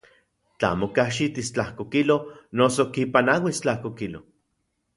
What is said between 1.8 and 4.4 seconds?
kilo noso kipanauis tlajko kilo.